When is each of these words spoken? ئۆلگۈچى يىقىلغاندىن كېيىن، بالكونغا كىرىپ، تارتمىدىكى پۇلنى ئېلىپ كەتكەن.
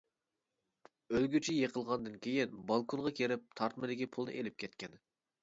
ئۆلگۈچى 1.11 1.55
يىقىلغاندىن 1.57 2.15
كېيىن، 2.23 2.57
بالكونغا 2.73 3.13
كىرىپ، 3.21 3.45
تارتمىدىكى 3.61 4.11
پۇلنى 4.17 4.37
ئېلىپ 4.41 4.59
كەتكەن. 4.65 4.99